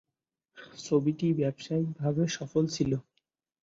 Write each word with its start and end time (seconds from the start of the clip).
ছবিটি 0.77 1.27
ব্যবসায়িক 1.39 1.87
ভাবে 1.99 2.23
সফল 2.37 2.63
ছিল। 2.75 2.91